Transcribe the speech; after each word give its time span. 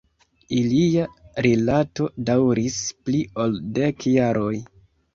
Ilia 0.59 1.03
rilato 1.47 2.09
daŭris 2.31 2.81
pli 3.05 3.23
ol 3.47 3.57
dek 3.81 4.13
jaroj. 4.19 4.53